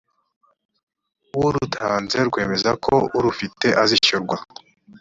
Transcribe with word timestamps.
w 1.37 1.39
urutanze 1.47 2.17
rwemeza 2.29 2.71
ko 2.85 2.95
urufite 3.17 3.67
azishyurwa 3.83 4.37